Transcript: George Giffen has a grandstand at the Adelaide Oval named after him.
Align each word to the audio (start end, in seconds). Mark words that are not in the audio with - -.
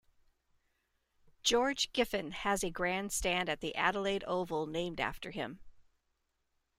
George 1.43 1.93
Giffen 1.93 2.31
has 2.31 2.63
a 2.63 2.71
grandstand 2.71 3.49
at 3.49 3.61
the 3.61 3.75
Adelaide 3.75 4.23
Oval 4.23 4.65
named 4.65 4.99
after 4.99 5.29
him. 5.29 5.59